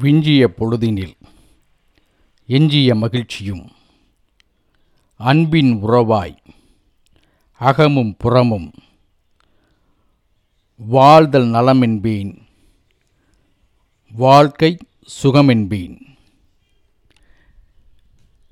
[0.00, 1.14] விஞ்சிய பொழுதினில்
[2.46, 3.72] எஞ்சிய மகிழ்ச்சியும்
[5.16, 6.36] அன்பின் உறவாய்
[7.60, 8.74] அகமும் புறமும்
[10.76, 12.32] வாழ்தல் நலமென்பேன்
[14.12, 14.78] வாழ்க்கை
[15.22, 15.96] சுகமென்பேன்.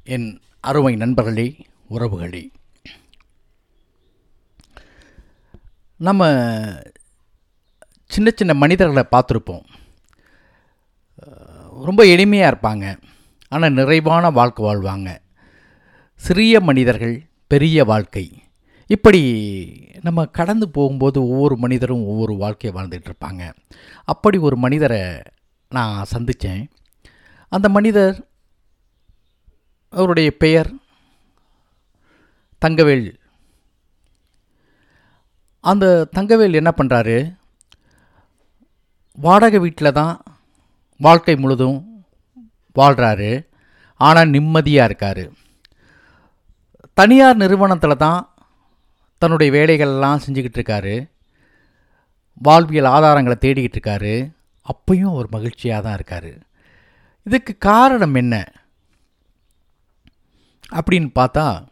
[0.04, 1.48] என் அருமை நண்பர்களே
[1.90, 2.44] உறவுகளே
[5.96, 6.30] நம்ம
[8.08, 9.66] சின்ன சின்ன மனிதர்களை பார்த்துருப்போம்.
[11.85, 12.98] ரொம்ப எளிமையாக இருப்பாங்க.
[13.48, 15.19] ஆனால் நிறைவான வாழ்க்கை வாழ்வாங்க.
[16.15, 18.43] சிறிய மனிதர்கள் பெரிய வாழ்க்கை.
[18.87, 19.21] இப்படி
[20.02, 23.52] நம்ம கடந்து போகும்போது ஒவ்வொரு மனிதரும் ஒவ்வொரு வாழ்க்கையை வாழ்ந்துகிட்ருப்பாங்க
[24.05, 25.23] அப்படி ஒரு மனிதரை
[25.69, 26.65] நான் சந்தித்தேன்
[27.49, 28.27] அந்த மனிதர்
[29.88, 30.71] அவருடைய பெயர்
[32.65, 33.15] தங்கவேல்.
[35.61, 37.37] அந்த தங்கவேல் என்ன பண்ணுறாரு
[39.16, 40.23] வாடகை வீட்டில் தான்
[40.98, 42.05] வாழ்க்கை முழுதும்
[42.78, 43.46] வாழ்கிறாரு
[43.95, 45.30] ஆனால் நிம்மதியாக இருக்கார்.
[46.95, 48.34] தனியார் நிறுவனத்தில் தான்
[49.18, 51.10] தன்னுடைய வேலைகள்லாம் செஞ்சுக்கிட்டு இருக்காரு.
[52.32, 54.32] வாழ்வியல் ஆதாரங்களை தேடிக்கிட்டு இருக்காரு.
[54.62, 56.38] அப்பையும் அவர் மகிழ்ச்சியாக தான் இருக்கார்.
[57.24, 58.52] இதுக்கு காரணம் என்ன?
[60.74, 61.66] அப்படின்னு பார்த்தா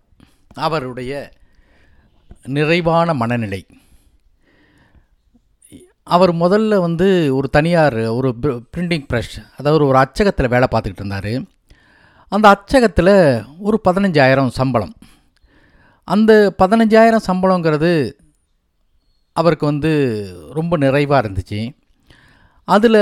[0.55, 1.33] அவருடைய
[2.45, 3.67] நிறைவான மனநிலை.
[6.07, 8.31] அவர் முதல்ல வந்து ஒரு தனியார் ஒரு
[8.77, 11.33] பிரிண்டிங் ப்ரெஷ் அதாவது ஒரு அச்சகத்தில் வேலை பார்த்துக்கிட்டு இருந்தார்.
[12.33, 13.15] அந்த அச்சகத்தில்
[13.59, 14.95] ஒரு பதினஞ்சாயிரம் சம்பளம்.
[16.09, 17.93] அந்த பதினஞ்சாயிரம் சம்பளங்கிறது
[19.33, 19.93] அவருக்கு வந்து
[20.53, 21.61] ரொம்ப நிறைவாக இருந்துச்சு.
[22.69, 23.01] அதில்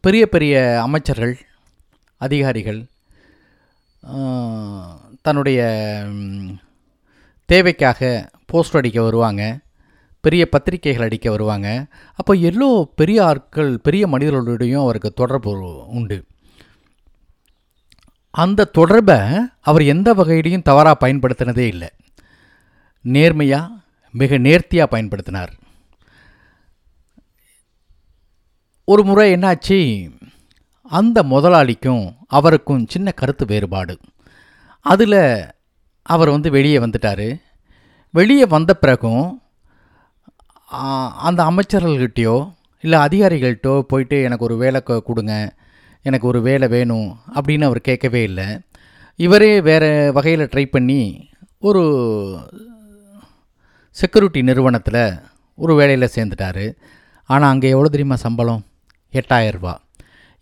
[0.00, 1.34] பெரிய பெரிய அமைச்சர்கள்
[2.20, 2.80] அதிகாரிகள்
[5.22, 5.60] தன்னுடைய
[7.48, 9.42] தேவைக்காக போஸ்டர் அடிக்க வருவாங்க.
[10.24, 11.86] பெரிய பத்திரிகைகள் அடிக்க வருவாங்க.
[12.14, 16.24] அப்போ எல்லோ பெரிய ஆட்கள் பெரிய மனிதர்களுடையும் அவருக்கு தொடர்பு உண்டு.
[18.30, 19.18] அந்த தொடர்பை
[19.60, 21.88] அவர் எந்த வகையிலையும் தவறாக பயன்படுத்தினதே இல்லை.
[23.02, 23.74] நேர்மையாக
[24.12, 25.52] மிக நேர்த்தியாக பயன்படுத்தினார்.
[28.84, 30.10] ஒரு முறை என்னாச்சு?
[30.82, 33.98] அந்த முதலாளிக்கும் அவருக்கும் சின்ன கருத்து வேறுபாடு.
[34.80, 35.44] அதில்
[36.02, 37.40] அவர் வந்து வெளியே வந்துட்டார்.
[38.10, 39.38] வெளியே வந்த பிறகும்
[41.28, 42.36] அந்த அமைச்சர்கள்கிட்டயோ
[42.84, 45.34] இல்லை அதிகாரிகள்கிட்டோ போயிட்டு எனக்கு ஒரு வேலை கொடுங்க.
[46.08, 48.48] எனக்கு ஒரு வேலை வேணும் அப்படின்னு அவர் கேட்கவே இல்லை.
[49.18, 51.00] இவரே வேறு வகையில் ட்ரை பண்ணி
[51.68, 51.82] ஒரு
[53.96, 55.02] செக்யூரிட்டி நிறுவனத்தில்
[55.58, 56.64] ஒரு வேலையில் சேர்ந்துட்டார்.
[57.30, 58.62] ஆனால் அங்கே எவ்வளோ தெரியுமா சம்பளம்?
[59.12, 59.74] எட்டாயிரரூபா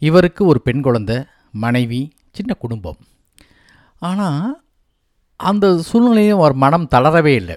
[0.02, 1.16] இவருக்கு ஒரு பெண் குழந்தை
[1.64, 2.00] மனைவி
[2.36, 2.98] சின்ன குடும்பம்.
[4.10, 4.40] ஆனால்
[5.40, 7.56] அந்த சூழ்நிலையும் அவர் மனம் தளரவே இல்லை.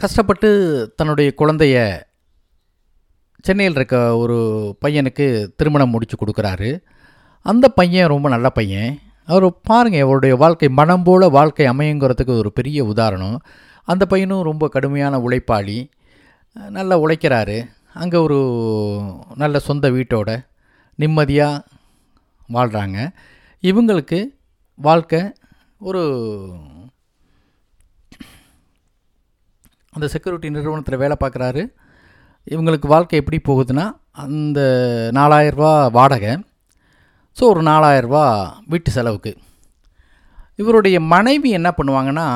[0.00, 0.48] கஷ்டப்பட்டு
[0.96, 1.76] தன்னுடைய குழந்தைய
[3.42, 4.36] சென்னையில் இருக்க ஒரு
[4.84, 5.26] பையனுக்கு
[5.56, 6.70] திருமணம் முடித்து கொடுக்குறாரு.
[7.42, 8.98] அந்த பையன் ரொம்ப நல்ல பையன்.
[9.26, 13.40] அவர் பாருங்கள் அவருடைய வாழ்க்கை மனம் போல் வாழ்க்கை அமையுங்கிறதுக்கு ஒரு பெரிய உதாரணம்.
[13.84, 15.90] அந்த பையனும் ரொம்ப கடுமையான உழைப்பாளி.
[16.52, 17.58] நல்லா உழைக்கிறாரு.
[17.94, 18.38] அங்கே ஒரு
[19.34, 20.30] நல்ல சொந்த வீட்டோட
[20.94, 21.64] நிம்மதியாக
[22.52, 22.98] வாழ்கிறாங்க
[23.62, 24.20] இவங்களுக்கு
[24.74, 25.22] வாழ்க்கை
[25.78, 26.02] ஒரு
[29.98, 31.62] அந்த செக்யூரிட்டி நிறுவனத்தில் வேலை பார்க்குறாரு.
[32.54, 33.84] இவங்களுக்கு வாழ்க்கை எப்படி போகுதுன்னா
[34.24, 34.60] அந்த
[35.18, 36.32] நாலாயிரரூபா வாடகை.
[37.36, 38.22] ஸோ ஒரு நாலாயிரரூபா
[38.72, 39.32] வீட்டு செலவுக்கு.
[40.62, 42.26] இவருடைய மனைவி என்ன பண்ணுவாங்கன்னா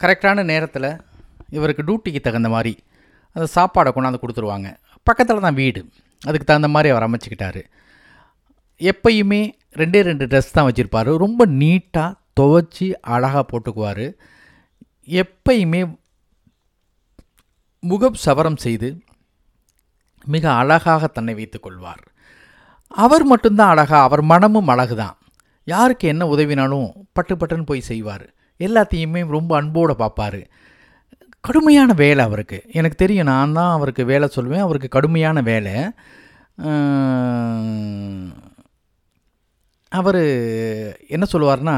[0.00, 0.88] கரெக்டான நேரத்தில்
[1.56, 2.72] இவருக்கு டியூட்டிக்கு தகுந்த மாதிரி
[3.36, 4.68] அந்த சாப்பாடை கொண்டாந்து கொடுத்துருவாங்க.
[5.08, 5.80] பக்கத்தில் தான் வீடு.
[6.26, 7.60] அதுக்கு தகுந்த மாதிரி அவர் அமைச்சிக்கிட்டார்.
[8.80, 9.42] எப்பயுமே
[9.80, 11.10] ரெண்டே ரெண்டு ட்ரெஸ் தான் வச்சுருப்பார்.
[11.24, 14.06] ரொம்ப நீட்டாக துவைச்சி அழகாக போட்டுக்குவார்.
[15.08, 15.80] எப்பயுமே
[17.82, 18.88] முகம் சவரம் செய்து
[20.26, 22.04] மிக அழகாக தன்னை வைத்து கொள்வார்.
[22.92, 25.16] அவர் மட்டும்தான் அழகா அவர் மனமும் அழகு தான்
[25.64, 28.26] யாருக்கு என்ன உதவினாலும் பட்டு பட்டுன்னு போய் செய்வார்.
[28.60, 30.40] எல்லாத்தையுமே ரொம்ப அன்போடு பார்ப்பார்.
[31.40, 32.58] கடுமையான வேலை அவருக்கு.
[32.78, 35.74] எனக்கு தெரியும் நான் தான் அவருக்கு வேலை சொல்லுவேன் அவருக்கு கடுமையான வேலை.
[39.92, 40.22] அவர்
[41.14, 41.76] என்ன சொல்லுவார்னா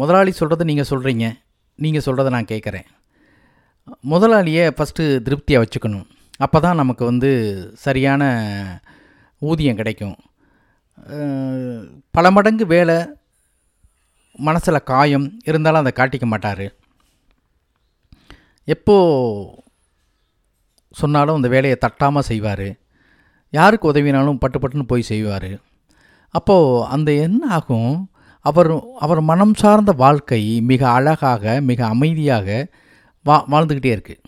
[0.00, 1.26] முதலாளி சொல்கிறத நீங்கள் சொல்கிறீங்க
[1.84, 2.86] நீங்கள் சொல்கிறத நான் கேட்குறேன்
[4.12, 6.06] முதலாளியை ஃபஸ்ட்டு திருப்தியாக வச்சுக்கணும்.
[6.44, 7.30] அப்போ தான் நமக்கு வந்து
[7.84, 8.22] சரியான
[9.48, 10.16] ஊதியம் கிடைக்கும்.
[12.16, 12.96] பல மடங்கு வேலை
[14.48, 16.66] மனசில் காயம் இருந்தாலும் அதை காட்டிக்க மாட்டார்.
[18.74, 18.96] எப்போ
[21.00, 22.68] சொன்னாலும் அந்த வேலையை தட்டாமல் செய்வார்.
[23.58, 25.50] யாருக்கு உதவினாலும் பட்டு பட்டுன்னு போய் செய்வார்.
[26.38, 27.94] அப்போது அந்த என்ன ஆகும்?
[28.48, 28.70] அவர்
[29.04, 30.40] அவர் மனம் சார்ந்த வாழ்க்கை
[30.70, 32.48] மிக அழகாக மிக அமைதியாக
[33.26, 34.22] வா வாழ்ந்துக்கிட்டே இருக்குது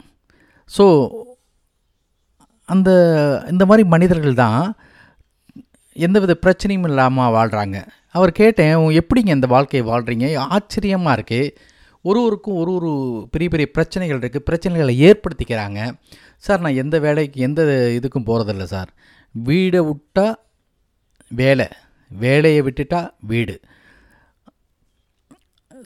[0.71, 0.85] ஸோ
[2.69, 2.91] அந்த
[3.53, 4.63] இந்த மாதிரி மனிதர்கள் தான்
[5.97, 7.79] எந்தவித பிரச்சனையும் இல்லாமல் வாழ்கிறாங்க
[8.17, 10.27] அவர் கேட்டேன் எப்படிங்க இந்த வாழ்க்கையை வாழ்கிறீங்க
[10.57, 11.55] ஆச்சரியமாக இருக்குது
[12.05, 12.91] ஒரு ஒருக்கும் ஒரு ஒரு
[13.33, 15.81] பெரிய பெரிய பிரச்சனைகள் இருக்குது பிரச்சனைகளை ஏற்படுத்திக்கிறாங்க.
[16.45, 17.63] சார் நான் எந்த வேலைக்கு எந்த
[17.99, 18.91] இதுக்கும் போகிறதில்ல சார்.
[19.35, 20.37] வீடை விட்டால்
[21.31, 21.67] வேலை
[22.11, 23.01] வேலையை விட்டுட்டா
[23.33, 23.57] வீடு.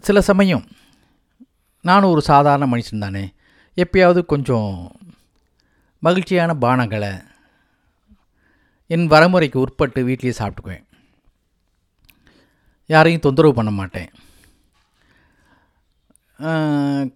[0.07, 0.65] சில சமயம்
[1.85, 3.23] நானும் ஒரு சாதாரண மனுஷன் தானே.
[3.77, 4.73] எப்பயாவது கொஞ்சம்
[6.03, 7.13] மகிழ்ச்சியான பானங்களை
[8.95, 10.85] என் வரமுறைக்கு உட்பட்டு வீட்லேயே சாப்பிட்டுக்குவேன்.
[12.91, 14.11] யாரையும் தொந்தரவு பண்ண மாட்டேன்.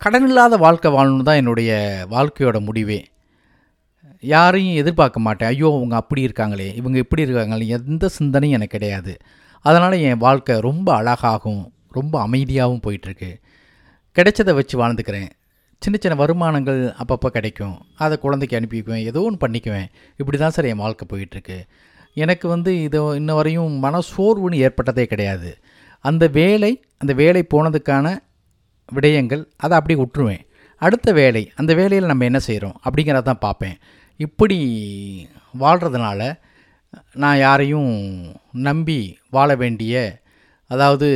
[0.03, 1.71] கடன் இல்லாத வாழ்க்கை வாழணும் தான் என்னுடைய
[2.11, 3.00] வாழ்க்கையோட முடிவே.
[4.23, 5.50] யாரையும் எதிர்பார்க்க மாட்டேன்.
[5.53, 9.15] ஐயோ அவங்க அப்படி இருக்காங்களே இவங்க இப்படி இருக்காங்களே எந்த சிந்தனையும் எனக்கு கிடையாது.
[9.65, 11.65] அதனால் என் வாழ்க்கை ரொம்ப அழகாகும்.
[12.00, 13.31] ரொம்ப அமைதியாகவும் போயிட்டுருக்கு.
[14.16, 15.31] கிடைச்சதை வச்சு வாழ்ந்துக்கிறேன்.
[15.82, 17.76] சின்ன சின்ன வருமானங்கள் அப்பப்போ கிடைக்கும்.
[18.04, 19.06] அதை குழந்தைக்கு அனுப்பிக்குவேன்.
[19.10, 19.88] ஏதோ ஒன்று பண்ணிக்குவேன்.
[20.20, 21.58] இப்படி தான் சார் என் வாழ்க்கை போயிட்டுருக்கு.
[22.25, 25.50] எனக்கு வந்து இது இன்ன வரையும் மன சோர்வுன்னு ஏற்பட்டதே கிடையாது.
[26.04, 26.70] அந்த வேலை
[27.02, 28.06] அந்த வேலை போனதுக்கான
[28.88, 30.42] விடயங்கள் அதை அப்படியே விட்டுருவேன்.
[30.82, 33.76] அடுத்த வேலை அந்த வேலையில் நம்ம என்ன செய்கிறோம் அப்படிங்கிறத தான் பார்ப்பேன்.
[34.20, 34.58] இப்படி
[35.60, 36.20] வாழ்கிறதுனால
[37.22, 37.92] நான் யாரையும்
[38.69, 38.99] நம்பி
[39.37, 39.94] வாழ வேண்டிய
[40.66, 41.08] அதாவது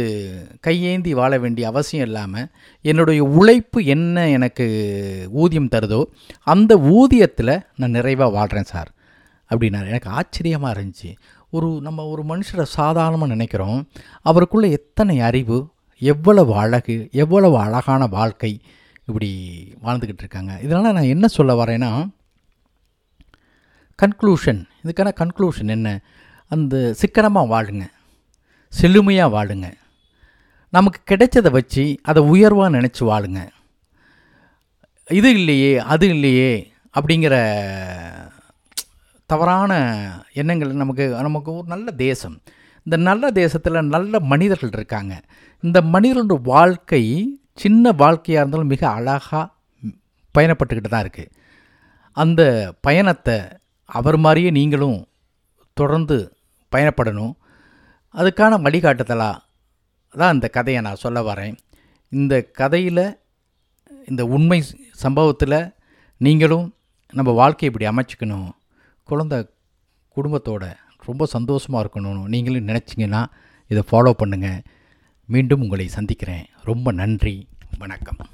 [0.61, 2.49] கையேந்தி வாழ வேண்டிய அவசியம் இல்லாமல்
[2.83, 4.67] என்னுடைய உழைப்பு என்ன எனக்கு
[5.31, 6.03] ஊதியம் தருதோ
[6.43, 8.91] அந்த ஊதியத்தில் நான் நிறைவாக வாழ்கிறேன் சார்
[9.51, 9.87] அப்படின்னாரு.
[9.87, 11.11] எனக்கு ஆச்சரியமாக இருந்துச்சு.
[11.51, 13.89] ஒரு நம்ம ஒரு மனுஷரை சாதாரணமாக நினைக்கிறோம்.
[14.23, 15.59] அவருக்குள்ளே எத்தனை அறிவு
[15.99, 18.61] எவ்வளவு அழகு எவ்வளவு அழகான வாழ்க்கை
[19.07, 19.31] இப்படி
[19.85, 20.59] வாழ்ந்துக்கிட்டு இருக்காங்க.
[20.63, 21.91] இதனால் நான் என்ன சொல்ல வரேன்னா
[23.99, 26.01] கன்க்ளூஷன் இதுக்கான கன்க்ளூஷன் என்ன?
[26.49, 27.85] அந்த சிக்கனமாக வாழுங்க.
[28.79, 29.69] செழுமையாக வாழுங்க.
[30.73, 33.41] நமக்கு கிடைச்சதை வச்சு அதை உயர்வாக நினச்சி வாழுங்க.
[35.19, 36.53] இது இல்லையே அது இல்லையே
[36.95, 37.35] அப்படிங்கிற
[39.31, 39.73] தவறான
[40.41, 42.37] எண்ணங்கள் நமக்கு நமக்கு ஒரு நல்ல தேசம்.
[42.87, 45.15] இந்த நல்ல தேசத்தில் நல்ல மனிதர்கள் இருக்காங்க.
[45.63, 47.03] இந்த மனிதர்களோட வாழ்க்கை
[47.63, 49.49] சின்ன வாழ்க்கையாக இருந்தாலும் மிக அழகாக
[50.35, 51.33] பயணப்பட்டுக்கிட்டு தான் இருக்குது
[52.17, 52.43] அந்த
[52.81, 53.37] பயணத்தை
[53.85, 54.99] அவர் மாதிரியே நீங்களும்
[55.77, 56.17] தொடர்ந்து
[56.73, 57.33] பயணப்படணும்.
[58.15, 59.37] அதுக்கான வழிகாட்டுதலாக
[60.11, 61.57] தான் இந்த கதையை நான் சொல்ல வரேன்.
[62.09, 63.19] இந்த கதையில்
[64.07, 65.73] இந்த உண்மை சம்பவத்தில்
[66.17, 66.75] நீங்களும்
[67.13, 68.51] நம்ம வாழ்க்கையை இப்படி அமைச்சிக்கணும்.
[69.09, 69.51] குழந்த
[70.17, 73.27] குடும்பத்தோட ரொம்ப சந்தோஷமாக இருக்கணும்னு நீங்களும் நினச்சிங்கன்னா
[73.67, 74.65] இதை ஃபாலோ பண்ணுங்கள்
[75.27, 76.47] மீண்டும் உங்களை சந்திக்கிறேன்.
[76.63, 77.49] ரொம்ப நன்றி.
[77.79, 78.30] வணக்கம்.